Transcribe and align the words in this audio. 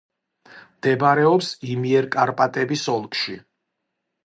მდებარეობს 0.77 1.51
იმიერკარპატების 1.75 2.89
ოლქში. 2.97 3.39